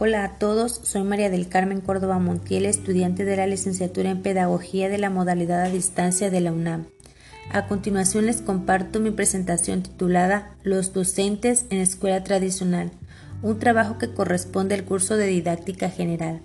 Hola 0.00 0.22
a 0.22 0.38
todos, 0.38 0.80
soy 0.84 1.02
María 1.02 1.28
del 1.28 1.48
Carmen 1.48 1.80
Córdoba 1.80 2.20
Montiel, 2.20 2.66
estudiante 2.66 3.24
de 3.24 3.36
la 3.36 3.48
licenciatura 3.48 4.10
en 4.10 4.22
Pedagogía 4.22 4.88
de 4.88 4.96
la 4.96 5.10
modalidad 5.10 5.60
a 5.60 5.70
distancia 5.70 6.30
de 6.30 6.40
la 6.40 6.52
UNAM. 6.52 6.86
A 7.50 7.66
continuación 7.66 8.26
les 8.26 8.40
comparto 8.40 9.00
mi 9.00 9.10
presentación 9.10 9.82
titulada 9.82 10.54
Los 10.62 10.92
docentes 10.92 11.66
en 11.70 11.80
escuela 11.80 12.22
tradicional, 12.22 12.92
un 13.42 13.58
trabajo 13.58 13.98
que 13.98 14.14
corresponde 14.14 14.76
al 14.76 14.84
curso 14.84 15.16
de 15.16 15.26
didáctica 15.26 15.90
general, 15.90 16.42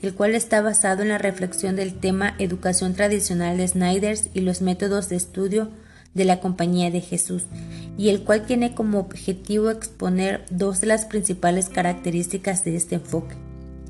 el 0.00 0.14
cual 0.14 0.34
está 0.34 0.62
basado 0.62 1.02
en 1.02 1.10
la 1.10 1.18
reflexión 1.18 1.76
del 1.76 2.00
tema 2.00 2.34
Educación 2.38 2.94
tradicional 2.94 3.58
de 3.58 3.68
Snyders 3.68 4.30
y 4.32 4.40
los 4.40 4.62
métodos 4.62 5.10
de 5.10 5.16
estudio 5.16 5.68
de 6.14 6.24
la 6.24 6.40
Compañía 6.40 6.90
de 6.90 7.00
Jesús, 7.00 7.44
y 7.98 8.08
el 8.08 8.22
cual 8.22 8.46
tiene 8.46 8.74
como 8.74 8.98
objetivo 8.98 9.70
exponer 9.70 10.44
dos 10.50 10.80
de 10.80 10.86
las 10.86 11.04
principales 11.04 11.68
características 11.68 12.64
de 12.64 12.76
este 12.76 12.96
enfoque. 12.96 13.34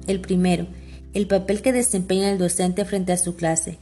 El 0.06 0.20
primero, 0.20 0.66
el 1.12 1.26
papel 1.26 1.62
que 1.62 1.72
desempeña 1.72 2.30
el 2.30 2.38
docente 2.38 2.84
frente 2.84 3.12
a 3.12 3.16
su 3.16 3.36
clase, 3.36 3.78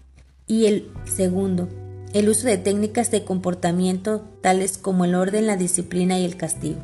y 0.47 0.67
el 0.67 0.89
segundo, 1.05 1.69
el 2.13 2.29
uso 2.29 2.47
de 2.47 2.59
técnicas 2.59 3.11
de 3.11 3.25
comportamiento 3.25 4.23
tales 4.43 4.77
como 4.77 5.05
el 5.05 5.15
orden, 5.15 5.47
la 5.47 5.57
disciplina 5.57 6.19
y 6.19 6.25
el 6.25 6.37
castigo. 6.37 6.79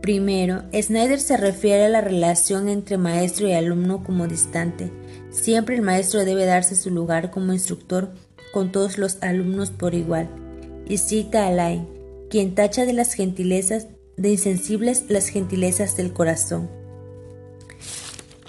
Primero, 0.00 0.64
Snyder 0.72 1.20
se 1.20 1.36
refiere 1.36 1.86
a 1.86 1.88
la 1.88 2.00
relación 2.00 2.68
entre 2.68 2.98
maestro 2.98 3.48
y 3.48 3.52
alumno 3.52 4.04
como 4.04 4.26
distante. 4.26 4.90
Siempre 5.30 5.76
el 5.76 5.82
maestro 5.82 6.24
debe 6.24 6.44
darse 6.44 6.76
su 6.76 6.90
lugar 6.90 7.30
como 7.30 7.54
instructor 7.54 8.10
con 8.52 8.70
todos 8.70 8.98
los 8.98 9.22
alumnos 9.22 9.70
por 9.70 9.94
igual. 9.94 10.28
Y 10.88 10.98
cita 10.98 11.46
a 11.46 11.50
Lai, 11.50 11.86
quien 12.30 12.54
tacha 12.54 12.84
de 12.84 12.92
las 12.92 13.14
gentilezas, 13.14 13.88
de 14.16 14.30
insensibles 14.30 15.04
las 15.08 15.28
gentilezas 15.28 15.96
del 15.96 16.12
corazón. 16.12 16.68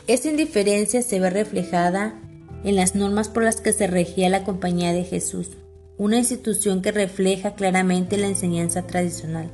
Esta 0.08 0.30
indiferencia 0.30 1.02
se 1.02 1.20
ve 1.20 1.30
reflejada 1.30 2.22
en 2.64 2.76
las 2.76 2.96
normas 2.96 3.30
por 3.30 3.44
las 3.44 3.62
que 3.62 3.74
se 3.74 3.88
regía 3.88 4.30
la 4.30 4.44
Compañía 4.44 4.94
de 4.94 5.04
Jesús, 5.04 5.50
una 5.98 6.18
institución 6.18 6.82
que 6.82 6.92
refleja 6.92 7.56
claramente 7.56 8.18
la 8.18 8.28
enseñanza 8.28 8.86
tradicional. 8.86 9.50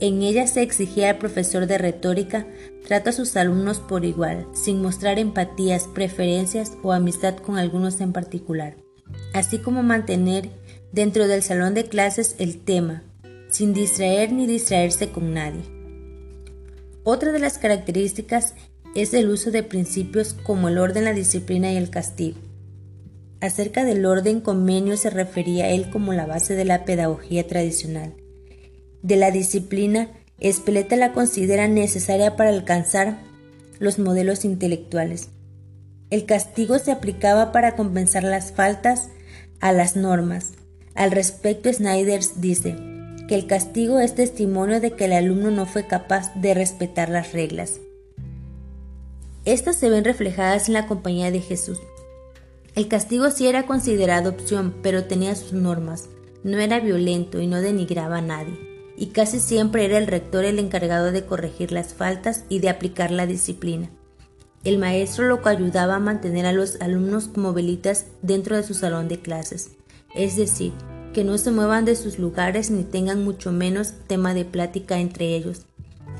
En 0.00 0.22
ella 0.22 0.46
se 0.46 0.62
exigía 0.62 1.10
al 1.10 1.18
profesor 1.18 1.66
de 1.66 1.76
retórica 1.76 2.46
trato 2.86 3.10
a 3.10 3.12
sus 3.12 3.36
alumnos 3.36 3.80
por 3.80 4.04
igual, 4.04 4.46
sin 4.52 4.80
mostrar 4.80 5.18
empatías, 5.18 5.88
preferencias 5.88 6.72
o 6.82 6.92
amistad 6.92 7.36
con 7.36 7.58
algunos 7.58 8.00
en 8.00 8.12
particular, 8.12 8.76
así 9.34 9.58
como 9.58 9.82
mantener 9.82 10.50
dentro 10.92 11.28
del 11.28 11.42
salón 11.42 11.74
de 11.74 11.84
clases 11.84 12.36
el 12.38 12.58
tema, 12.58 13.02
sin 13.48 13.74
distraer 13.74 14.32
ni 14.32 14.46
distraerse 14.46 15.10
con 15.10 15.34
nadie. 15.34 15.62
Otra 17.04 17.32
de 17.32 17.38
las 17.38 17.58
características 17.58 18.54
es 18.94 19.14
el 19.14 19.30
uso 19.30 19.50
de 19.50 19.62
principios 19.62 20.34
como 20.34 20.68
el 20.68 20.78
orden, 20.78 21.04
la 21.04 21.12
disciplina 21.12 21.72
y 21.72 21.76
el 21.76 21.90
castigo. 21.90 22.38
Acerca 23.40 23.84
del 23.84 24.04
orden, 24.04 24.40
Convenio 24.40 24.96
se 24.96 25.08
refería 25.08 25.66
a 25.66 25.68
él 25.70 25.90
como 25.90 26.12
la 26.12 26.26
base 26.26 26.54
de 26.54 26.64
la 26.64 26.84
pedagogía 26.84 27.46
tradicional. 27.46 28.14
De 29.02 29.16
la 29.16 29.30
disciplina, 29.30 30.10
Espeleta 30.40 30.96
la 30.96 31.12
considera 31.12 31.68
necesaria 31.68 32.36
para 32.36 32.50
alcanzar 32.50 33.18
los 33.78 33.98
modelos 33.98 34.44
intelectuales. 34.44 35.28
El 36.10 36.26
castigo 36.26 36.78
se 36.78 36.92
aplicaba 36.92 37.52
para 37.52 37.76
compensar 37.76 38.24
las 38.24 38.52
faltas 38.52 39.08
a 39.60 39.72
las 39.72 39.96
normas. 39.96 40.52
Al 41.00 41.12
respecto, 41.12 41.72
Snyder 41.72 42.20
dice, 42.36 42.76
que 43.26 43.34
el 43.34 43.46
castigo 43.46 44.00
es 44.00 44.14
testimonio 44.14 44.82
de 44.82 44.90
que 44.90 45.06
el 45.06 45.14
alumno 45.14 45.50
no 45.50 45.64
fue 45.64 45.86
capaz 45.86 46.30
de 46.34 46.52
respetar 46.52 47.08
las 47.08 47.32
reglas. 47.32 47.80
Estas 49.46 49.76
se 49.76 49.88
ven 49.88 50.04
reflejadas 50.04 50.68
en 50.68 50.74
la 50.74 50.86
compañía 50.86 51.30
de 51.30 51.40
Jesús. 51.40 51.80
El 52.74 52.86
castigo 52.86 53.30
sí 53.30 53.46
era 53.46 53.64
considerado 53.64 54.28
opción, 54.28 54.74
pero 54.82 55.04
tenía 55.04 55.34
sus 55.36 55.54
normas. 55.54 56.10
No 56.44 56.58
era 56.58 56.80
violento 56.80 57.40
y 57.40 57.46
no 57.46 57.62
denigraba 57.62 58.18
a 58.18 58.20
nadie. 58.20 58.60
Y 58.98 59.06
casi 59.06 59.40
siempre 59.40 59.86
era 59.86 59.96
el 59.96 60.06
rector 60.06 60.44
el 60.44 60.58
encargado 60.58 61.12
de 61.12 61.24
corregir 61.24 61.72
las 61.72 61.94
faltas 61.94 62.44
y 62.50 62.58
de 62.58 62.68
aplicar 62.68 63.10
la 63.10 63.26
disciplina. 63.26 63.88
El 64.64 64.76
maestro 64.76 65.24
lo 65.24 65.40
que 65.40 65.48
ayudaba 65.48 65.94
a 65.94 65.98
mantener 65.98 66.44
a 66.44 66.52
los 66.52 66.78
alumnos 66.82 67.28
como 67.28 67.54
velitas 67.54 68.04
dentro 68.20 68.54
de 68.54 68.64
su 68.64 68.74
salón 68.74 69.08
de 69.08 69.18
clases, 69.18 69.70
es 70.14 70.36
decir, 70.36 70.74
que 71.12 71.24
no 71.24 71.38
se 71.38 71.50
muevan 71.50 71.84
de 71.84 71.96
sus 71.96 72.18
lugares 72.18 72.70
ni 72.70 72.84
tengan 72.84 73.24
mucho 73.24 73.52
menos 73.52 73.94
tema 74.06 74.34
de 74.34 74.44
plática 74.44 74.98
entre 74.98 75.34
ellos. 75.34 75.62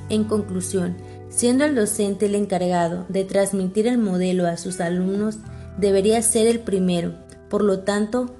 En 0.09 0.25
conclusión, 0.25 0.97
siendo 1.28 1.65
el 1.65 1.75
docente 1.75 2.27
el 2.27 2.34
encargado 2.34 3.06
de 3.09 3.25
transmitir 3.25 3.87
el 3.87 3.99
modelo 3.99 4.47
a 4.47 4.56
sus 4.56 4.81
alumnos, 4.81 5.39
debería 5.78 6.21
ser 6.23 6.47
el 6.47 6.61
primero, 6.61 7.15
por 7.49 7.62
lo 7.62 7.81
tanto, 7.81 8.34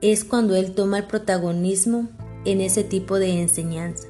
es 0.00 0.24
cuando 0.24 0.54
él 0.54 0.72
toma 0.72 0.98
el 0.98 1.04
protagonismo 1.04 2.08
en 2.44 2.60
ese 2.60 2.84
tipo 2.84 3.18
de 3.18 3.40
enseñanza. 3.40 4.06